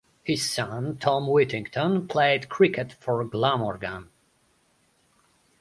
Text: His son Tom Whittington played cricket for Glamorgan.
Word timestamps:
His 0.23 0.49
son 0.49 0.97
Tom 0.97 1.27
Whittington 1.27 2.07
played 2.07 2.49
cricket 2.49 2.91
for 2.93 3.23
Glamorgan. 3.23 4.09